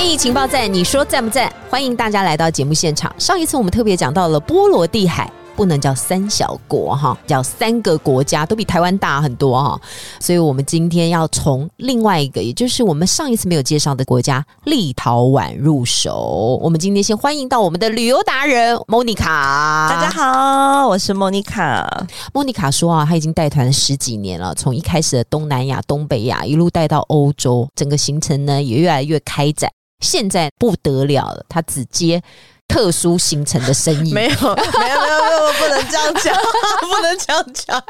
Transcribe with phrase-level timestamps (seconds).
[0.00, 1.52] 天意情报站，你说赞不赞？
[1.68, 3.14] 欢迎大家来到节目现场。
[3.18, 5.30] 上一次我们特别讲到了波罗的海。
[5.56, 9.78] 不能叫三小国哈，叫三个国家都比台湾大很多哈，
[10.18, 16.58] 所以我们今天要从另外一个，也就是我们上一次没有介绍的国家立陶宛入手。
[16.62, 22.06] 我们今天先欢迎到我们的旅游达人莫妮卡，大家好，我是莫妮卡。
[22.32, 29.70] 莫妮卡说啊，她已经带团十几年了，从一开始的东南亚、东北亚一路带到欧洲，整个行程呢也越来越开展。
[30.00, 32.22] 现在不得了了，他直接。
[32.70, 36.34] 特殊行程的生意没有，没有，没有，没有，不能这样讲，
[36.88, 37.82] 不能这样讲。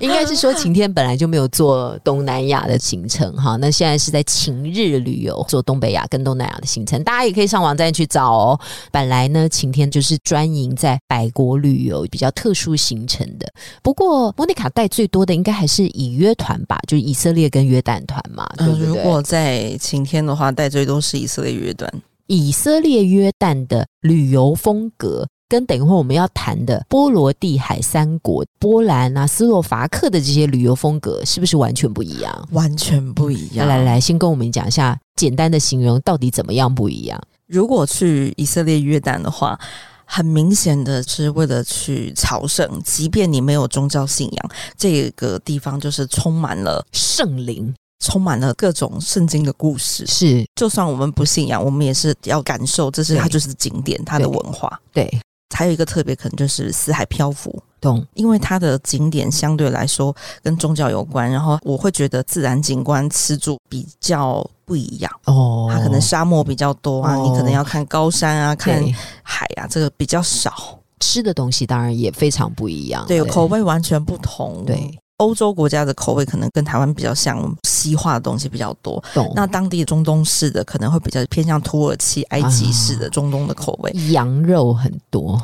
[0.00, 8.60] 应该是说晴天本来就没有做东南亚的行程哈，那现在是在晴日旅游做东北亚跟东南亚的行程，大家也可以上网站去找哦。
[8.90, 13.50] 本来呢，晴天就是专营在百国旅游比较特殊行程的，
[13.82, 18.46] 不过莫妮卡带最多的应该还是以约团吧，就是以色列跟约旦团嘛。
[18.58, 21.88] 嗯，如果在晴天的话，带最多是以色列约旦。
[22.34, 32.48] 以色列、约旦的旅游风格，跟等一会儿我们要谈的波罗的海三国——波兰啊、斯洛伐克的这些旅游风格，是不是完全不一样？
[32.52, 33.68] 完全不一样。
[33.68, 37.20] 来来，先跟我们讲一下简单的形容，到底怎么样不一样？
[37.48, 39.60] 如果去以色列、约旦的话，
[40.06, 47.74] 很明显的是为了去朝圣，即便你没有宗教信仰，这个地方就是充满了圣灵。
[48.02, 50.44] 充满了各种圣经的故事，是。
[50.56, 54.78] 就算我们不信仰，我们也是要感受，这是它就是景点，它的文化。
[54.92, 55.08] 对，
[55.54, 58.04] 还有一个特别可能就是死海漂浮，懂？
[58.14, 65.10] 因为它的景点相对来说跟宗教有关，然后我会觉得自然景观吃住比较不一样。
[65.26, 65.70] 哦。
[65.72, 68.82] 它可能沙漠比较多啊，你可能要看高山啊，看
[69.22, 70.78] 海啊，这个比较少。
[71.00, 74.96] 吃的东西当然也非常不一样，对，口味完全不同，对。
[75.22, 79.02] 欧洲国家的口味可能跟台湾比较像，西化的东西比较多。
[79.36, 85.40] 那当地中东式的可能会比较偏向土耳其、埃及式的中东的口味，羊肉很多，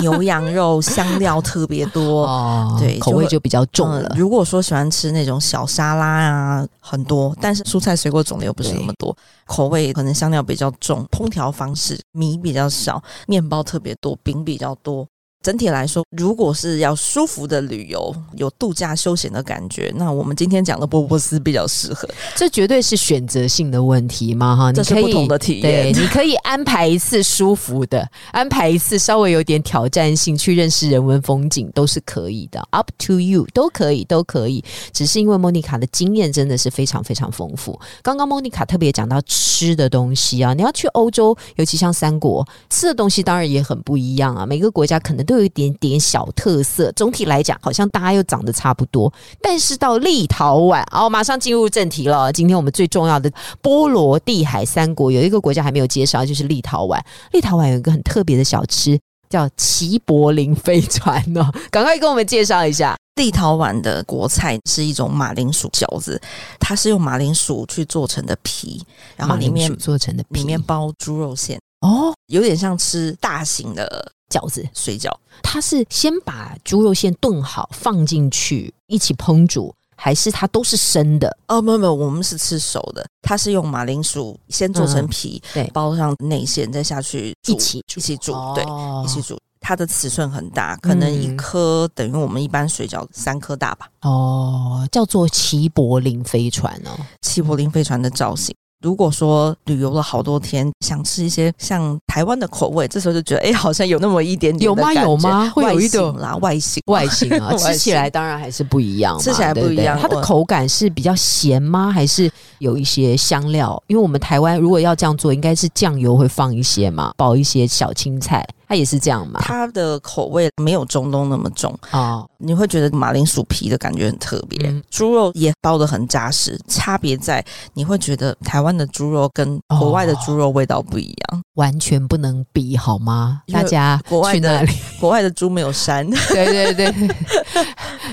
[0.00, 2.26] 牛羊肉香料特别多，
[2.80, 4.12] 对，口味就比较重了。
[4.16, 15.06] 如果说喜欢吃那种小沙拉啊，很多，但是蔬菜水果种类又不是那么多，口味可能香料比较重，烹调方式米比较少，面包特别多，饼比较多。
[15.46, 22.08] 整体来说，如果是要舒服的旅游，有度假休闲的感觉，那我们今天讲的波波斯比较适合。
[22.34, 24.56] 这绝对是选择性的问题嘛？
[24.56, 25.94] 哈，这是不同的体验。
[25.94, 32.60] 你可以安排一次舒服的，安排一次稍微有点挑战性去认识人文风景，都是可以的。
[32.70, 34.64] Up to you，都可以，都可以。
[34.92, 37.78] 只是因为莫妮卡的经验真的是非常非常丰富。
[38.02, 44.44] 刚刚莫妮卡特别讲到吃的东西啊，你要去欧洲，尤其像三国，吃的东西当然也很不一样啊。
[44.44, 45.35] 每个国家可能都。
[45.36, 49.12] 有一点点小特色，总体来讲，好像大家又长得差不多。
[49.40, 52.32] 但是到立陶宛，哦，马上进入正题了。
[52.32, 53.30] 今天我们最重要的
[53.60, 57.00] 波罗的海三国，有一个国家还没有介绍，就是立陶宛。
[57.32, 58.98] 立陶宛有一个很特别的小吃，
[59.28, 61.50] 叫齐柏林飞船哦。
[61.70, 66.20] 赶快跟我们介绍一下，立陶宛的国菜是一种马铃薯饺子，
[66.58, 68.84] 它是用马铃薯去做成的皮，
[69.16, 74.12] 然后里面做成的里面包猪肉馅哦，有点像吃大型的。
[74.28, 75.10] 饺子、水饺，
[75.42, 81.36] 它是先把猪肉馅炖好放进去一起烹煮，还是它都是生的？
[81.48, 83.06] 哦，没有没有，我们是吃熟的。
[83.22, 88.64] 它是用马铃薯先做成皮，对，包上内馅，再下去一起一起煮，对，
[89.04, 89.38] 一起煮。
[89.58, 93.88] 它的尺寸很大，可能一颗等于我们一般水饺三颗大吧。
[94.02, 96.90] 哦，叫做齐柏林飞船哦，
[97.22, 98.54] 齐柏林飞船的造型。
[98.86, 104.94] 如果说旅游了好多天，想吃一些像台湾的口味，这时候就觉得，哎，好像有那么一点点有吗？
[104.94, 105.50] 有吗？
[105.52, 109.98] 会有一种啦，外形外形啊， 吃起来当然还是不一样，吃起来不一样。
[110.00, 111.90] 它的口感是比较咸吗？
[111.90, 112.30] 还是
[112.60, 113.82] 有一些香料？
[113.88, 118.46] 因为我们台湾如果要这样做，应该是酱油会放一些嘛，包一些小青菜。
[118.68, 119.40] 它也是这样嘛？
[119.42, 121.76] 它的口味没有中东那么重。
[121.92, 124.82] 哦，你会觉得马铃薯皮的感觉很特别，嗯。
[124.90, 126.58] 猪肉也包的很扎实。
[126.68, 133.42] 差别在你会觉得台湾的猪肉跟国外的猪肉味道不一样，完全不能比，好吗？
[133.52, 134.72] 大家国外的去哪里？
[135.00, 136.08] 国外的猪没有膻。
[136.32, 137.10] 对对对，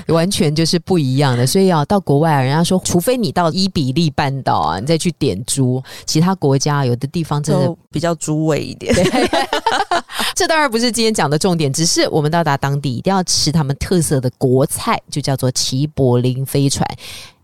[0.14, 1.46] 完全就是不一样的。
[1.46, 8.94] 所以啊，到国外啊，人家说，除非你到伊比利半岛啊，你再去点猪，其他国家有的地方真的比较猪味一点，
[10.34, 16.86] 这当然不是今天讲的重点，只是我们到达当地一定要吃他们特色的国菜，就叫做齐柏林飞船。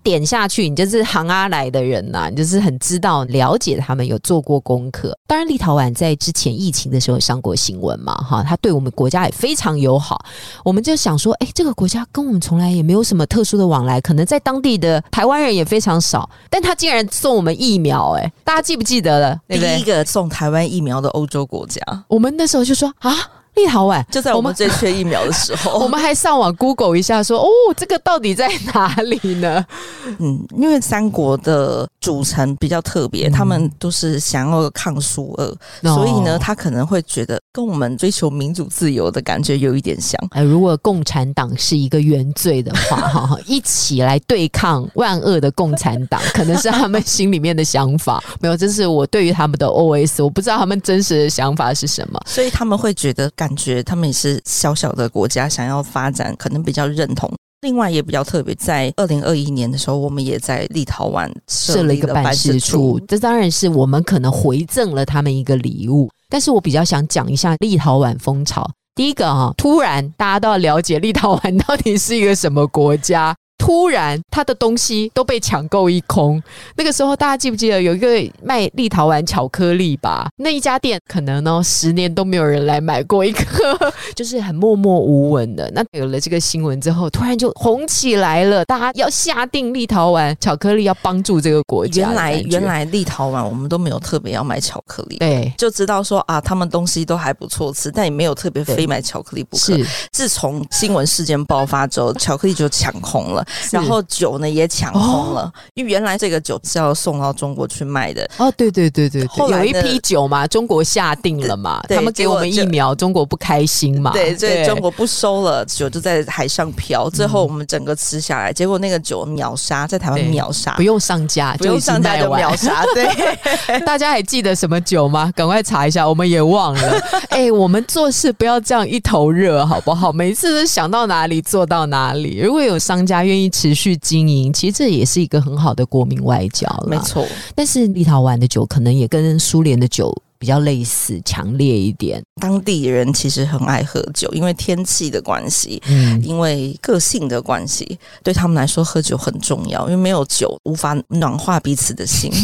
[0.03, 5.17] 点下去，你就是行阿来的人呐、你就是很知道了解他们，有做过功课。
[5.27, 10.25] 当然，立陶宛在之前疫情的时候上过新闻嘛，哈，他对我们国家也非常友好。
[10.65, 19.39] 我们就想说，哎，这个国家跟我们从来也没有什么特殊的往来，可能在当地的台湾人也非常少，但他竟然送我们疫苗、哎，大家记不记得了？
[19.47, 19.77] 对对？
[19.77, 23.15] 第一个送台湾疫苗的欧洲国家，我们那时候就说啊，
[23.57, 29.65] 立陶宛就在我们最缺疫苗的时候， 我们还上网 Google 一下说，哦，这个到底在哪里呢？
[30.19, 35.55] 嗯，因为三国的组成比较特别，嗯他们都是想要抗苏俄，
[35.95, 40.19] 所以呢，他可能会觉得跟我们追求民主自由的感觉有一点像。
[40.31, 48.23] 哎，如果共产党是一个原罪的话， 哈，一起来对抗万恶的共产党，可能是他们心里面的想法。
[48.41, 52.21] 没有，这是我对于他们的 OS，我不知道他们真实的想法是什么。
[52.27, 57.27] 所以他们会觉得，感觉他们也是小小的国家，想要发展，可能比较认同。
[57.63, 66.11] 另外也比较特别，在二零二一年的时候，我们也在立陶宛设了一个办事处，这当然是我们可能回赠了他们一个礼物。
[66.29, 68.71] 但是我比较想讲一下立陶宛风潮。
[68.95, 73.35] 第一个啊，突然大家都要了解立陶宛到底是一个什么国家。
[73.71, 76.43] 突然，他的东西都被抢购一空。
[76.75, 78.09] 那个时候，大家记不记得有一个
[78.43, 80.29] 卖立陶宛巧克力吧？
[80.39, 83.79] 那一家店可能呢，十年都没有人来买过一颗，
[84.17, 85.71] 就是很默默无闻的。
[85.73, 92.09] 那有了这个新闻之后，突然就红起来了，大家要下定立陶宛巧克力，要帮助这个国家。
[92.09, 99.63] 原来，原来立陶宛我们都没有特别要买巧克力，对，就知道说啊，他们东西都还不错吃，但也没有特别非买巧克力不可。
[99.63, 103.47] 是，自从新闻事件爆发之后，巧克力就抢空了。
[103.71, 108.29] 然后酒呢也抢空了，因为原来这个酒是要送到中国去卖的。
[108.39, 117.09] 哦，对对对对有一批酒嘛，中国下定了嘛，他们给我们疫苗，中国不开心嘛，对，所以中国不收了，酒就在海上漂。
[117.11, 122.85] 最后我们整个吃下来，结果那个酒秒杀，在台湾秒杀，不用上架，不用上架就秒杀。
[122.95, 125.33] 对，大家还记得什么酒吗？
[125.35, 127.01] 赶快查一下，我们也忘了。
[127.31, 130.13] 哎，我们做事不要这样一头热，好不好？
[130.13, 132.41] 每一次都想到哪里做到哪里。
[132.41, 136.87] 如果有商家愿意持续经营，其实这也是一个很好的国民外交了。
[136.89, 142.23] 没错，但是立陶宛的酒可能也跟苏联的酒比较类似，强烈一点。
[142.41, 152.31] 当地人其实很爱喝酒，因为天气的关系，嗯，因为个性的关系，对他们来说喝酒很重要，因为没有酒无法暖化彼此的心。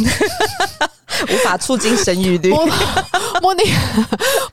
[1.24, 2.52] 无法促进生育率。
[3.42, 3.62] 莫妮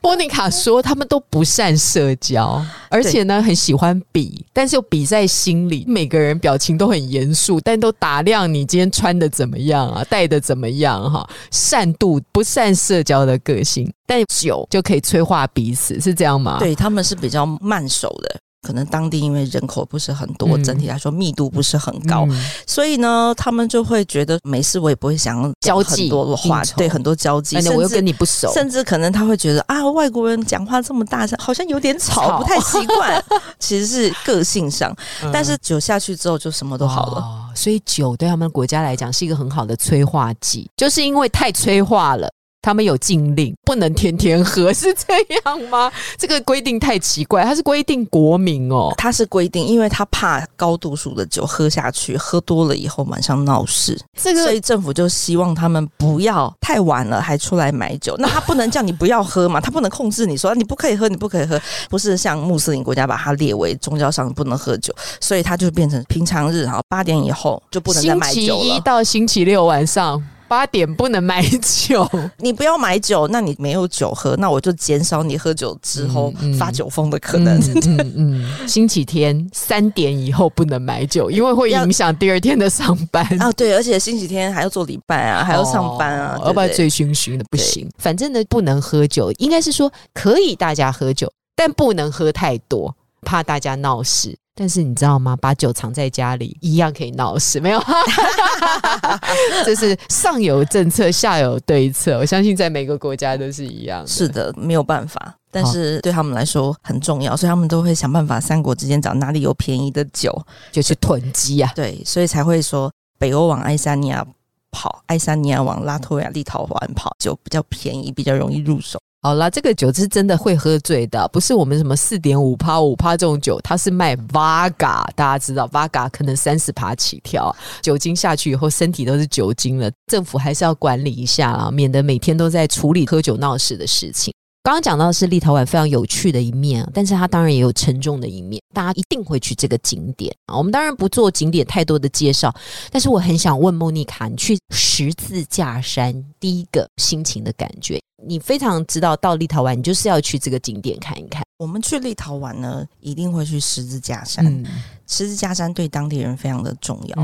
[0.02, 5.84] 莫妮卡说，他们都不善社交，而且呢，很喜欢比，但是又比在心里。
[5.88, 16.58] 每个人表情都很严肃，但都打量你今天穿的怎么样啊，戴的怎么样哈、善妒不善社交的个性，但酒就可以催化彼此，是这样吗？
[16.58, 18.36] 对他们是比较慢熟的。
[18.64, 33.22] 可能当地因为人口不是很多，嗯整体来说密度不是很高，嗯所以呢，他们就会觉得没事，我也不会想要交际很多的话对很多交际，而且我又跟你不熟，甚至可能他会觉得啊，外国人讲话这么大声，好像有点吵，吵不太习惯。
[33.60, 37.20] 其实是个性上，嗯但是酒下去之后就什么都好了。
[37.20, 42.28] 哦所以酒对他们国家来讲是一个很好的催化剂，就是因为太催化了。
[42.64, 45.14] 他们有禁令，不能天天喝，是这
[45.44, 45.92] 样吗？
[46.16, 48.90] 这个规定太奇怪，它是规定国民哦。
[48.96, 58.16] 他是规定，因为他怕高度数的酒喝下去，喝多了以后晚上闹事，这个所以政府就希望他们不要太晚了还出来买酒。
[58.18, 68.64] 那他不能叫你不要喝嘛，他不能控制你说你不可以喝，你不可以喝，不是像穆斯林国家把它列为宗教上不能喝酒，所以他就变成平常日哈八点以后就不能再星期买酒了。
[68.64, 72.08] 一到星期六晚上八点不能买酒，
[72.38, 77.58] 你不要买酒，那你没有酒喝，那我就减少你喝酒之后发酒疯的可能。
[77.58, 83.24] 嗯嗯嗯， 星期天三点以后不能买酒，因为会影响第二天的上班。
[83.40, 87.88] 啊， 对，而且星期天还要做礼拜啊，还要上班啊，哦要不然醉醺醺的不行。
[87.98, 94.36] 反正呢，不能喝酒，应该是说可以大家喝酒，但不能喝太多，怕大家闹事。
[94.56, 95.36] 但是你知道吗？
[95.36, 97.82] 把酒藏在家里一样可以闹事，没有？
[99.66, 102.18] 这是上有政策，下有对策。
[102.18, 104.06] 我相信在每个国家都是一样。
[104.06, 105.34] 是的，没有办法。
[105.50, 110.32] 但是对他们来说很重要，所以他们都会想办法三国之间找哪里有便宜的酒，
[110.72, 111.72] 就去囤积啊。
[111.74, 114.24] 对，所以才会说北欧往爱沙尼亚
[114.70, 119.00] 跑，爱沙尼亚往拉脱维亚、立陶宛跑，就比较便宜，比较容易入手。
[119.24, 127.50] 好啦，这个酒是真的会喝醉的，不是我们什么四点五趴、五趴这种酒，它是卖八嘎大家知道八嘎可能三十趴起跳，
[127.80, 134.30] 酒精下去以后身体都是酒精了，政府还是要管理一下啊，免得每天都在处理喝酒闹事的事情。
[134.64, 138.62] 刚刚讲到的是立陶宛非常有趣的一面，但是它当然也有沉重的一面。
[138.72, 140.56] 大家一定会去这个景点啊。
[140.56, 142.50] 我们当然不做景点太多的介绍，
[142.90, 151.42] 但是我很想问莫妮卡，你去十字架山第一个心情的感觉，你非常知道到立陶宛，你就是要去这个景点看一看。
[151.58, 154.64] 我们去立陶宛呢，一定会去十字架山。
[155.06, 157.18] 十字架山对当地人非常的重要。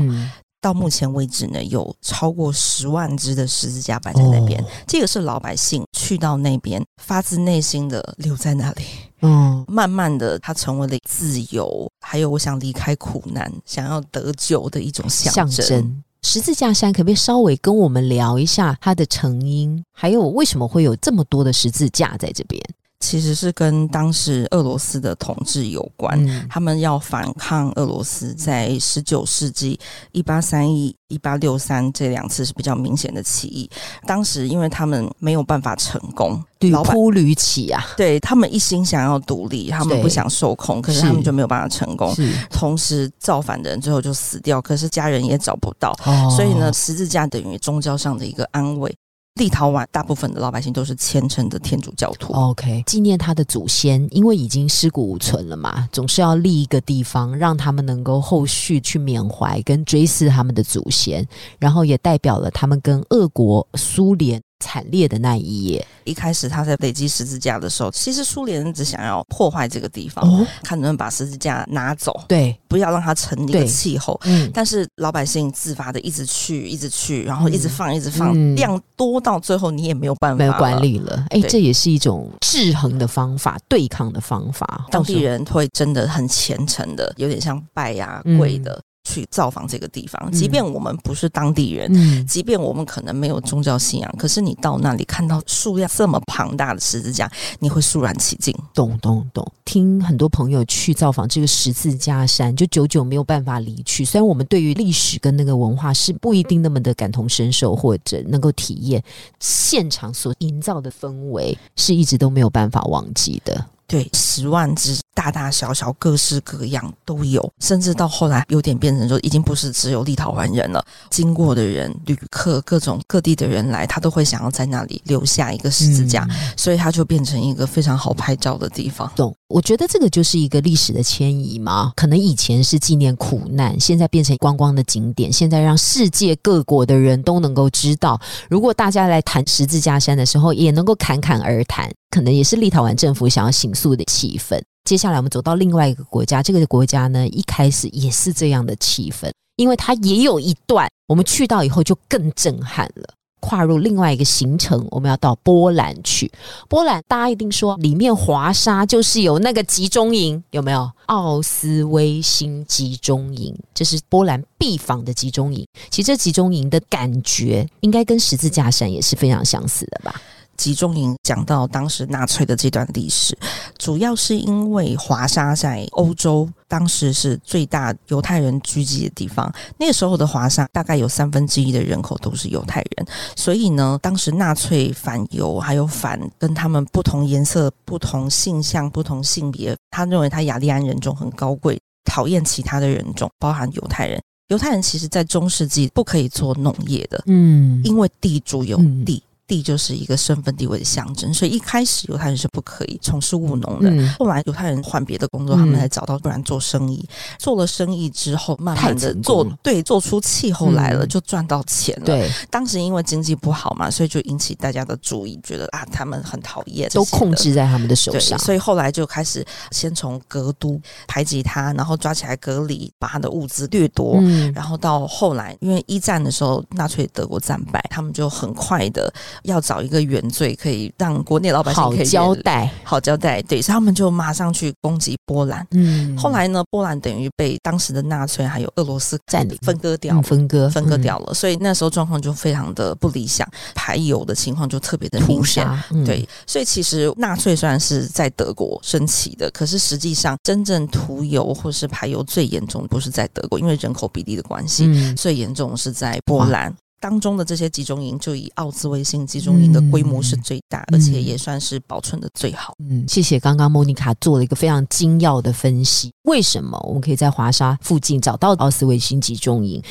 [0.61, 4.63] 到目前为止呢，有超过十万只的十字架摆在那边。
[4.85, 8.83] 这个是老百姓去到那边发自内心的留在那里。
[9.21, 16.03] 嗯，慢慢的，它成为了自由，还有我想离开苦难、想要得救的一种象征。
[16.23, 22.59] 十字架山可不可以稍微跟我们聊一下它的成因，还有为什么会有这么多的十字架在这边？
[23.01, 28.33] 其实是跟当时俄罗斯的统治有关，他们要反抗俄罗斯。
[28.33, 29.77] 在十九世纪
[30.13, 33.69] 一八三一、一八六三这两次是比较明显的起义。
[34.05, 42.15] 当时因为他们没有办法成功，屡扑屡起啊，对他们一心想要独立，他们不想受控，可是他们就没有办法成功。
[42.49, 45.93] 同时造反的人最后就死掉，可是家人也找不到，
[46.35, 48.95] 所以呢，十字架等于宗教上的一个安慰。
[49.35, 52.33] 立陶宛大部分的老百姓都是虔诚的天主教徒。
[52.33, 61.25] OK，纪念他的祖先，因为已经尸骨无存了嘛，总是要立一个地方，让他们能够后续去缅怀跟追思他们的祖先，
[61.59, 64.41] 然后也代表了他们跟俄国、苏联。
[64.61, 70.47] 惨烈的那一页，一开始他在累积十字架的时候，其实苏联人只想要破坏这个地方，哦？
[70.63, 74.17] 看能不能把十字架拿走，对，不要让它成一个气候。
[74.23, 81.25] 嗯，但是老百姓自发的一直去，一直去，然后一直放，一直放，量多到最后你也没有办法没有管理了。
[81.31, 84.85] 哎，这也是一种制衡的方法，对抗的方法。
[84.91, 88.79] 当地人会真的很虔诚的，有点像拜呀跪的。
[89.03, 97.29] 去造访这个地方，即便我们不是当地人，即便我们可能没有宗教信仰，可是你到那里看到数量这么庞大的十字架，
[97.59, 98.55] 你会肃然起敬。
[98.73, 99.45] 懂懂懂。
[99.65, 104.05] 听很多朋友去造访这个十字架山，就久久没有办法离去。
[104.05, 109.03] 虽然我们对于历史跟那个文化是不一定那么的感同身受，或者能够体验
[109.39, 113.65] 现场所营造的氛围，是一直都没有办法忘记的。
[113.91, 129.11] 对，十万只大大小小、各式各样都有，甚至到后来有点变成说，已经不是只有立陶宛人了，经过的人、旅客、各种各地的人来，他都会想要在那里留下一个十字架，所以它就变成一个非常好拍照的地方。
[129.13, 129.35] 懂？
[129.49, 138.17] 我觉得这个就是一个历史的迁移嘛，可能以前是纪念苦难，现在变成观光的景点，现在让世界各国的人都能够知道。
[138.49, 141.91] 如果大家来谈十字架山的时候，也能够侃侃而谈。
[142.11, 144.61] 可能也是立陶宛政府想要行诉的气氛。
[144.83, 153.13] 接下来我们走到另外一个国家，这个国家呢一开始也是这样的气氛，因为它也有一段我们去到以后就更震撼了。
[153.43, 156.31] 跨入另外一个行程，我们要到波兰去。
[156.69, 160.87] 波兰大家一定说里面华沙就是有那个集中营，有没有？
[161.07, 165.65] 奥斯威辛集中营，这是波兰必访的集中营。
[165.89, 170.21] 其实这集中营的感觉应该跟十字架山也是非常相似的吧。
[170.61, 173.35] 集中营讲到当时纳粹的这段历史，
[173.79, 179.51] 主要是因为华沙在欧洲当时是最大犹太人聚集的地方。
[179.79, 194.21] 那个时候的华沙大概有三分之一的人口都是犹太人，所以呢，当时纳粹反犹还有反跟他们不同颜色、不同性向、不同性别，他认为他雅利安人种很高贵，讨厌其他的人种，包含犹太人。
[194.49, 199.23] 犹太人其实在中世纪不可以做农业的，嗯，因为地主有地。
[199.51, 203.91] 地就是一个身份地位的象征，所以一开始犹太人是不可以从事务农的。
[204.17, 207.05] 后来犹太人换别的工作，他们才找到，不然做生意。
[207.37, 212.05] 做了生意之后，慢慢的做，对，做出气候来了，就赚到钱了。
[212.05, 218.39] 对，当时因为经济不好嘛，所以就引起大家的注意，觉得啊，他们很讨厌，都控制在他们的手上。
[218.39, 220.79] 所以后来就开始先从格都
[221.09, 224.15] 排挤他，然后抓起来隔离，把他的物资掠夺。
[224.21, 229.11] 嗯然后到后来，因为一战的时候，纳粹德国战败，他们就很快的
[229.43, 232.71] 要找一个原罪，可以让国内老百姓好可以交代。
[232.83, 233.41] 好交代。
[233.43, 235.65] 对，所以他们就马上去攻击波兰。
[235.71, 245.67] 嗯，后来呢，波兰等于被当时的纳粹还有俄罗斯占领分割掉嗯，分割分割嗯掉了，所以那时候状况就非常的不理想，排油的情况就特别的明显。
[245.91, 256.73] 嗯对，所以其实纳粹虽然是在德国升起的，可是实际上真正涂油或是排油最严重不是在德国，因为人口比例的关系，嗯最严重是在波兰。
[257.01, 262.75] 当中的这些集中营，就以奥兹维辛集中营的规模是最大，嗯而且也算是保存的最好。
[262.79, 266.11] 嗯，谢谢刚刚莫妮卡做了一个非常精要的分析。
[266.23, 269.81] 为什么我们可以在华沙附近找到奥斯维辛集中营？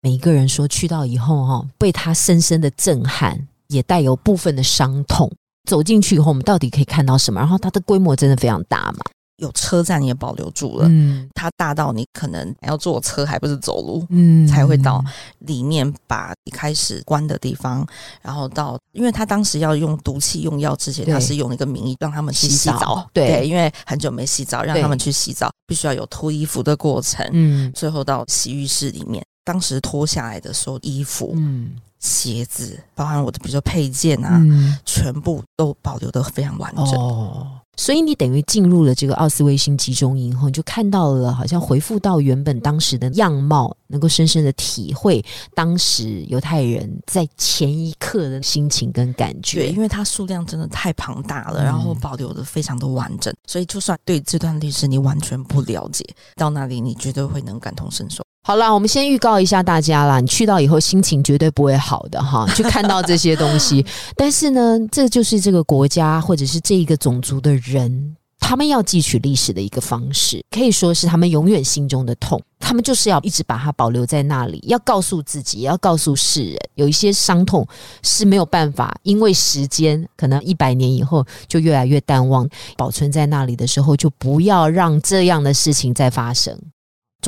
[0.00, 5.30] 每一个人说去到以后哈、被他深深的震撼，也带有部分的伤痛。
[5.68, 7.38] 走进去以后，我们到底可以看到什么？
[7.38, 9.04] 然后它的规模真的非常大嘛？
[9.38, 14.06] 有车站也保留住了，嗯它大到你可能要坐车，还不是走路。
[14.10, 15.02] 嗯才会到
[15.40, 17.86] 里面把一开始关的地方，
[18.20, 29.24] 然后到，因为他当时要用毒气用药之前，他是用一个名义让他们去洗澡洗澡，对因为很久没洗澡，让他们去洗澡，必须要有脱衣服的过程，嗯最后到洗浴室里面。
[29.44, 36.94] 当时脱下来的时候，衣服、嗯鞋子，包含我的比如说配件啊，嗯全部都保留的非常完整。
[36.94, 37.46] 哦。
[37.78, 49.68] 所以你等于进入了这个奥斯维辛集中营后，你就看到了，好像回复到原本当时的样貌，能够深深的体会当时犹太人在前一刻的心情跟感对，觉。
[49.70, 56.04] 因为它数量真的太庞大了，嗯然后保留的非常的完整，所以就算对这段历史你完全不了解，
[56.34, 58.24] 到那里你绝对会能感同身受。
[58.48, 63.84] 好啦，我们先预告一下大家啦，你去到以后心情绝对不会好的哈， 去看到这些东西。
[64.16, 68.16] 但是呢，这就是这个国家或者是这一个种族的人。
[68.40, 72.40] 他们要汲取历史的一个方式，可以说是他们永远心中的痛。
[72.58, 77.66] 他们就是要一直把它保留在那里，要告诉自己，也要告诉世人，有一些伤痛
[78.02, 86.58] 是没有办法，因为时间可能一百年以后就越来越淡忘，保存在那里的时候，就不要让这样的事情再发生。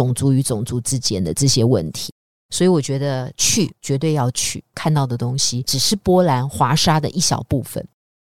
[0.01, 2.11] 种族与种族之间的这些问题。
[2.49, 7.87] 所以我觉得去绝对要去，看到的东西只是波兰华沙的一小部分。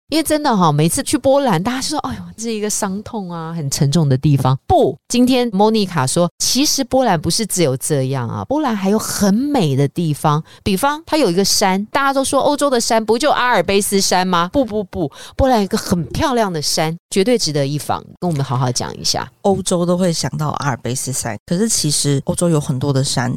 [0.09, 10.43] 因为真的哈，每次去波兰，大家说：“哎呦，这是一个伤痛啊，很沉重的地方。”不，今天莫妮卡说，其实波兰不是只有这样啊，波兰还有很美的地方。
[10.63, 14.49] 比方，它有一个山，大家都说欧洲的山不就阿尔卑斯山吗？
[14.53, 18.03] 不不不，波兰一个很漂亮的山，绝对值得一访。
[18.19, 19.27] 跟我们好好讲一下。
[19.41, 23.35] 欧洲都会想到阿尔卑斯山，可是其实欧洲有很多的山。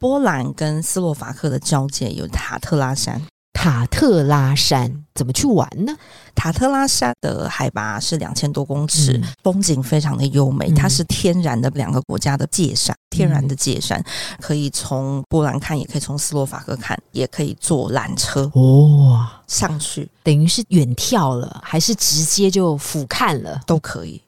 [0.00, 3.20] 波兰跟斯洛伐克的交界有塔特拉山，
[3.60, 5.92] 塔特拉山怎么去玩呢？
[6.32, 10.68] 塔特拉山的海拔是两千多公尺，嗯风景非常的优美。
[10.68, 14.00] 嗯它是天然的两个国家的界山，天然的界山，
[14.40, 24.22] 可以从波兰看，也可以从斯洛伐克看，也可以坐缆车哇、上去，等于是远眺了，还是直接就俯瞰了都可以。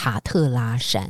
[0.00, 1.06] 塔特拉山？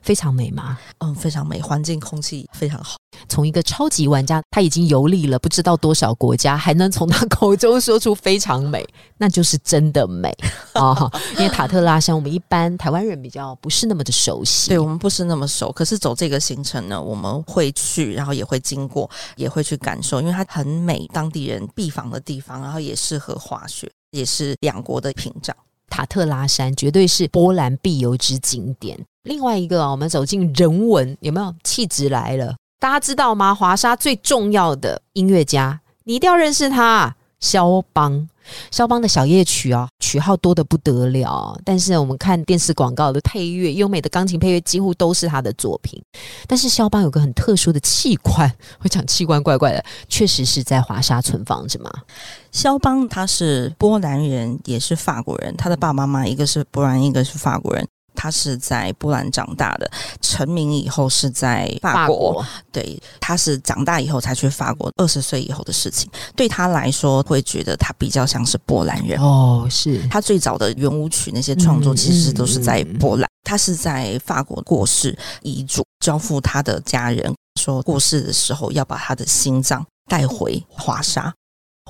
[0.00, 0.76] 非常美吗？
[0.98, 2.96] 嗯，非常美，环境空气非常好。
[3.28, 8.84] 从一个超级玩家，他已经游历了不知道多少国家，还能从他口中说出非常美，
[9.16, 10.36] 那就是真的美
[10.72, 11.08] 啊！
[11.38, 14.70] 因为塔特拉山，我们一般台湾人比较不是那么的熟悉。
[14.70, 25.56] 对我们不是那么熟，可是走这个行程呢，我们会去，然后也会经过，也会去感受，因为它很美，当地人必访的地方，然后也适合滑雪，也是两国的屏障。
[25.92, 28.98] 塔特拉山绝对是波兰必游之景点。
[29.24, 32.54] 另外一个，我们走进人文，有没有气质来了？
[32.80, 33.54] 大家知道吗？
[33.54, 38.26] 华沙最重要的音乐家，你一定要认识他，肖邦。
[38.70, 41.58] 肖邦的小夜曲啊，曲号多得不得了。
[41.64, 46.02] 但是我们看电视广告的配乐，优美的钢琴配乐几乎都是他的作品。
[46.46, 51.90] 但是肖邦有个很特殊的器官，会讲器官怪怪的，确实是在华沙存放着嘛。
[52.50, 57.86] 肖邦他是波兰人，也是法国人，他的爸爸妈妈一个是波兰，一个是法国人。
[58.14, 62.44] 他是在波兰长大的，成名以后是在法国。
[62.70, 66.10] 对，他是长大以后才去法国，二十岁以后的事情。
[66.34, 69.20] 对他来说，会觉得他比较像是波兰人。
[69.20, 73.28] 哦，是他最早的圆舞曲那些创作，嗯其实都是在嗯嗯波兰。
[73.44, 81.32] 他是在法国过世，遗嘱交付他的家人，说过世的时候要把他的心脏带回华沙，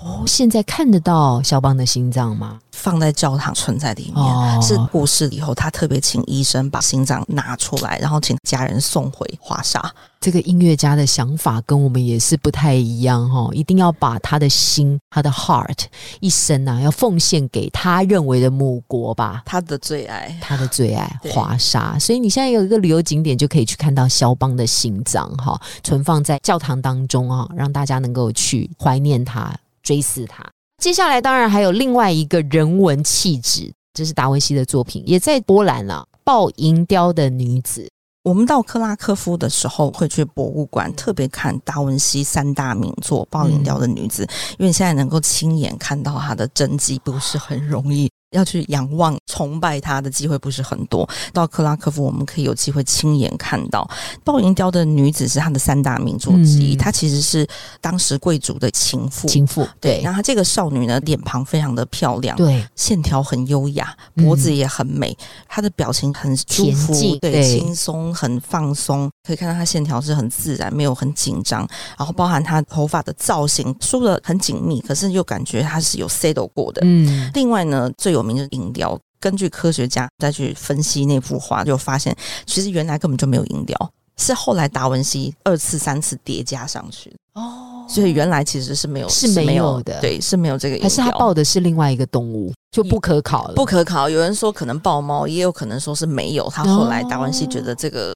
[0.04, 2.58] 哦，现在看得到肖邦的心脏吗？
[2.72, 4.16] 放在教堂存在里面。
[4.16, 9.80] 哦是过世以后，他特别请医生把心脏拿出来，然后请家人送回华沙。
[10.20, 15.78] 这个音乐家的想法跟我们也是不太一样哈、哦，一定要把他的心、他的 heart
[16.20, 19.42] 一生啊，要奉献给他认为的母国吧。
[19.44, 30.44] 他的最爱，他的最爱华沙，所以你现在有一个旅游景点，就可以去看到肖邦的心脏哈，存放在教堂当中啊，让大家能够去怀念他、追思他。
[30.82, 37.88] 接下来当然还有另外一个人文气质，这是达文西的作品，也在波兰啊，抱银雕的女子。
[38.24, 44.24] 我们到克拉科夫的时候，会去博物馆特别看达文西三大名作《抱银雕的女子》，
[44.58, 48.08] 因为现在能够亲眼看到她的真迹不是很容易。
[48.32, 51.08] 要去仰望、崇拜他的机会不是很多。
[51.32, 53.88] 到克拉科夫，我们可以有机会亲眼看到
[54.24, 56.76] 暴银雕的女子是他的三大名作之一。
[56.76, 57.46] 她其实是
[57.80, 60.00] 当时贵族的情妇，情妇对。
[60.02, 65.16] 然后这个少女呢，脸庞非常的漂亮，对，线条很优雅，脖子也很美，
[65.48, 71.60] 她的表情很舒服，对，轻松，很放松，可以看到她线条是很自然，没有很紧张。
[71.98, 76.80] 然后包含她头发的造型梳的很紧密，可是又感觉她是有 settle 过的。
[76.84, 87.86] 嗯，另外呢，最有名是银雕，根据科学家再去分析那幅画，就发现其实原来根本就没有银雕，是后来达文西二次、三次叠加上去哦。
[87.88, 90.82] 所以原来其实是没有，是没有的，对，是没有这个。
[90.82, 93.54] 还是他抱的是另外一个动物，就不可考了。
[93.54, 96.48] 不可考，有人说可能抱猫，也有可能说是没有。
[96.48, 98.14] 他后来达文西觉得这个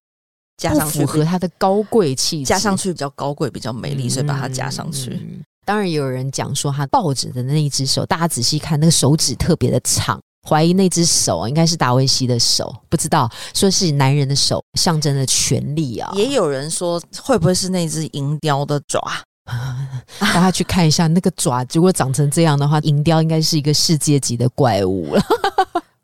[0.57, 5.21] 加上去符合他的高贵气质，加上去比较高贵、比较美丽，所以把它加上去。
[5.67, 16.13] 当然，也有人讲说他抱着的那一只手，大家仔细看，那个手指特别的长，怀疑那只手应该是达维西的手，不知道说是男人的手，象征的权力啊。
[16.15, 19.03] 也有人说会不会是那只银雕的爪？
[20.19, 25.23] 大家去看一下那个爪，如果长成这样的话，银雕应该是一个世界级的怪物了。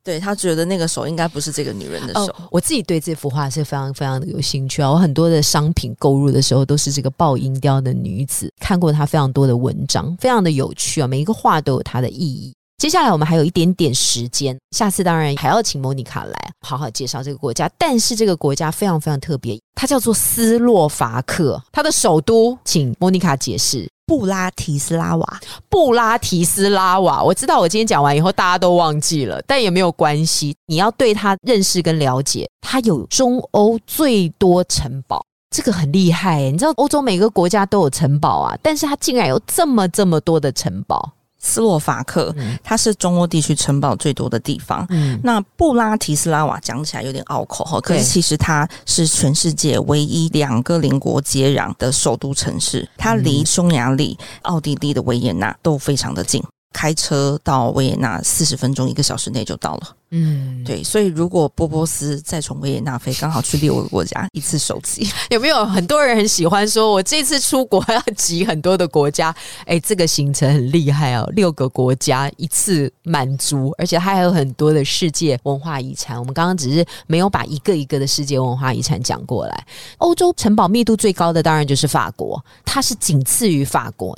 [0.05, 2.35] 对他觉得那个手应该不是这个女人的手。
[2.51, 4.91] 我自己对这幅画是非常非常的有兴趣啊！
[4.91, 11.07] 我很多的商品购入的时候都是这个抱音雕的女子，看过她非常多的文章，非常的有趣啊！
[11.07, 12.53] 每一个画都有它的意义。
[12.79, 17.71] 接下来我们还有一点点时间，下次当然还要请莫妮卡来好好介绍这个国家。
[17.79, 23.89] 但是这个国家非常非常特别，它叫做斯洛伐克，它的首都，请莫妮卡解释。
[24.07, 27.61] 布拉提斯拉瓦，布拉提斯拉瓦，我知道。
[27.61, 30.55] 我今天讲完以后，大家都忘记了，但也没有关系。
[30.67, 36.51] 你要对他认识跟了解，他有中欧最多城堡，这个很厉害。
[36.51, 41.13] 你知道欧洲每个国家都有城堡啊，但是他竟然有这么这么多的城堡。
[41.43, 44.87] 斯洛伐克，它是中欧地区城堡最多的地方。
[45.23, 56.43] 那布拉提斯拉瓦讲起来有点拗口哈，可是其实它是全世界唯一两个邻国接壤的首都城市，它离匈牙利、奥地利的维也纳都非常的近。
[56.73, 59.89] 开车到维也纳四十分钟，一个小时内就到了。
[60.15, 69.35] 嗯，对，所以如果波波斯再从维也纳飞，刚好去六个国家一次手机， 有没有很多人很喜欢说，我这次出国要集很多的国家？
[69.65, 76.19] 哎，这个行程很厉害哦，六个国家一次满足，而且它还有很多的世界文化遗产。
[76.19, 79.67] 我们刚刚只是没有把一个一个的世界文化遗产讲过来。
[79.97, 84.15] 欧洲城堡密度最高的当然就是法国，它是仅次于法国。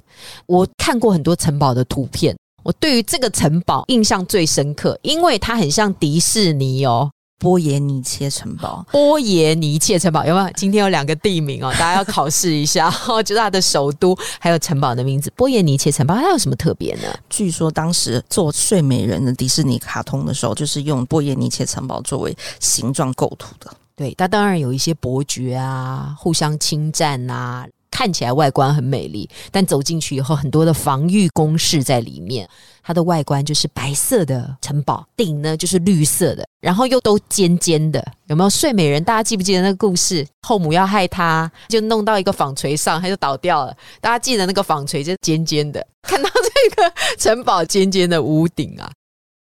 [0.46, 2.34] 我看过很多城堡的图片。
[2.64, 8.84] 我对于这个城堡印象最深刻，因为它很像迪士尼哦，波耶尼切城堡。
[8.90, 10.50] 波耶尼切城堡有没有？
[10.56, 12.90] 今天有两个地名哦，大家要考试一下，
[13.22, 15.30] 就是它的首都还有城堡的名字。
[15.36, 17.02] 波耶尼切城堡它有什么特别呢？
[17.28, 23.70] 据说当时做睡美人的迪士尼卡通的时候，就是用波耶尼切城堡作为形状构图的。
[23.94, 27.66] 对，它当然有一些伯爵啊，互相侵占啊。
[27.94, 32.48] 看起来外观很美丽，但走进去以后，很多的防御工事在里面。
[32.82, 38.04] 它的外观就是白色的城堡，顶呢就是绿色的，然后又都尖尖的。
[38.26, 39.02] 有没有睡美人？
[39.04, 40.26] 大家记不记得那个故事？
[40.42, 43.74] 后母要害他，就弄到一个纺锤上，他就倒掉了。
[44.00, 48.90] 大家记得那个纺锤就尖尖的，看到这个城堡尖尖的屋顶啊。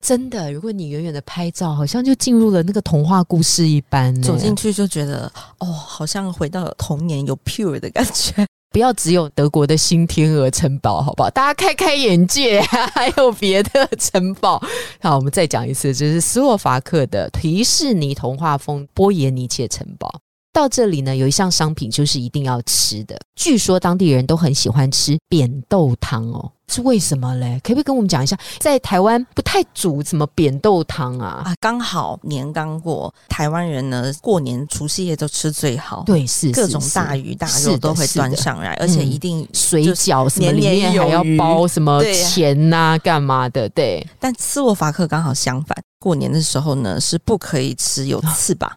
[0.01, 4.15] 真的，如果你远远的拍照，好像就进入了那个童话故事一般。
[4.21, 8.45] 走进去就觉得，哦，好像回到童年，有 pure 的感觉。
[8.71, 11.29] 不要只有德国的新天鹅城堡，好不好？
[11.31, 14.61] 大家开开眼界，还有别的城堡。
[15.01, 20.21] 好，我们再讲一次，这是斯洛伐克的迪士尼童话风波耶尼切城堡。
[20.59, 23.17] 到这里呢，有一项商品就是一定要吃的。
[23.35, 27.57] 据说当地人都很喜欢吃扁豆汤哦，是为什么嘞？
[27.63, 28.37] 可不可以跟我们讲一下？
[28.59, 31.43] 在台湾不太煮什么扁豆汤啊？
[31.45, 43.69] 啊，刚好年刚过，台湾人呢过年除夕夜都吃最好，对，是各种大鱼大肉都会端上来，而且一定水饺什么里面还要包什么钱呐，干嘛的？
[43.69, 44.05] 对。
[44.19, 48.69] 但斯洛伐克刚好相反，过年的时候呢是不可以吃有翅膀。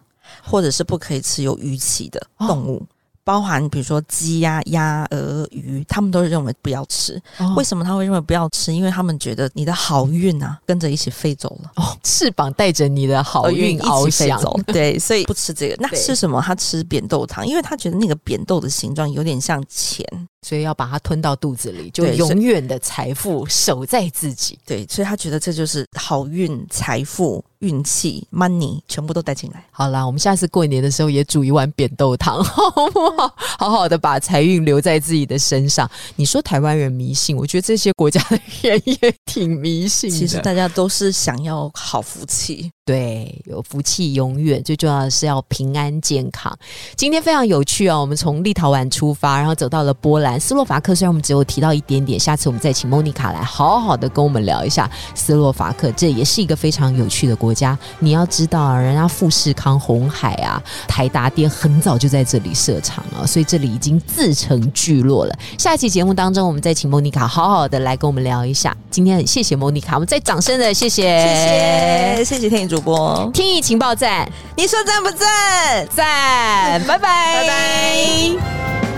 [0.43, 2.85] 或者是不可以吃有鱼鳍的动物，
[3.23, 7.21] 包含比如说鸡呀、鸭、鹅、鱼，他们都认为不要吃。
[7.55, 8.73] 为什么他会认为不要吃？
[8.73, 11.71] 因为他们觉得你的好运啊跟着一起飞走了。
[11.77, 15.75] 哦，翅膀带着你的好运翱翔， 对，所以不吃这个。
[15.79, 16.41] 那吃什么？
[16.41, 20.05] 他吃扁豆汤，因为他觉得那个扁豆的形状有点像钱，
[20.43, 24.59] 所以要把它吞到肚子里，就永远的财富守在自己。
[24.65, 29.65] 对，所以他觉得这就是好运、财富、运气、money，全部都带进来。
[29.71, 33.33] 好啦，我们下次过年的时候也煮一碗扁豆汤， 好不好？
[33.57, 35.89] 好好的把财运留在自己的身上。
[36.15, 40.17] 你说台湾人迷信，我觉得这些国家的人也挺迷信的。
[40.17, 42.69] 其实大家都是想要好福气。
[42.85, 46.53] 对，有福气永远，最重要的是要平安健康。
[46.97, 50.93] 今天非常有趣哦，我们从立陶宛出发，然后走到了波兰、斯洛伐克。
[50.93, 57.77] 虽然我们只有提到一点点，下次我们再请莫妮卡来好好的跟我们聊一下斯洛伐克，这也是一个非常有趣的国家。
[57.99, 65.33] 你要知道啊，人家富士康、红海啊、台达电很早就在这里设厂了，所以这里已经自成聚落了。
[65.57, 68.75] 下一期节目当中，我们再请莫妮卡好好的来跟我们聊一下。
[68.91, 74.27] 今天谢谢莫妮卡，我们再掌声的谢谢，谢谢谢谢天宇主播，天意情报站。
[74.57, 75.87] 你说赞不赞？
[75.95, 78.92] 赞， 拜拜，拜拜。